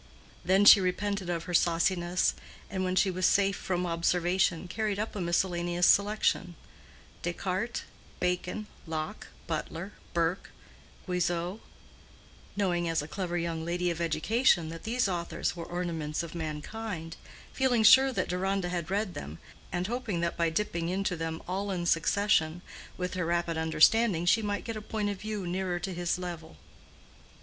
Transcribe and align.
Then 0.43 0.65
she 0.65 0.81
repented 0.81 1.29
of 1.29 1.43
her 1.43 1.53
sauciness, 1.53 2.33
and 2.71 2.83
when 2.83 2.95
she 2.95 3.11
was 3.11 3.27
safe 3.27 3.55
from 3.55 3.85
observation 3.85 4.67
carried 4.67 4.97
up 4.97 5.15
a 5.15 5.21
miscellaneous 5.21 5.85
selection—Descartes, 5.85 7.83
Bacon, 8.19 8.65
Locke, 8.87 9.27
Butler, 9.45 9.91
Burke, 10.15 10.49
Guizot—knowing, 11.05 12.89
as 12.89 13.03
a 13.03 13.07
clever 13.07 13.37
young 13.37 13.63
lady 13.63 13.91
of 13.91 14.01
education, 14.01 14.69
that 14.69 14.85
these 14.85 15.07
authors 15.07 15.55
were 15.55 15.65
ornaments 15.65 16.23
of 16.23 16.33
mankind, 16.33 17.15
feeling 17.53 17.83
sure 17.83 18.11
that 18.11 18.27
Deronda 18.27 18.69
had 18.69 18.89
read 18.89 19.13
them, 19.13 19.37
and 19.71 19.85
hoping 19.85 20.19
that 20.21 20.35
by 20.35 20.49
dipping 20.49 20.89
into 20.89 21.15
them 21.15 21.43
all 21.47 21.69
in 21.69 21.85
succession, 21.85 22.63
with 22.97 23.13
her 23.13 23.25
rapid 23.27 23.55
understanding 23.55 24.25
she 24.25 24.41
might 24.41 24.63
get 24.63 24.75
a 24.75 24.81
point 24.81 25.11
of 25.11 25.21
view 25.21 25.45
nearer 25.45 25.77
to 25.77 25.93
his 25.93 26.17
level. 26.17 26.57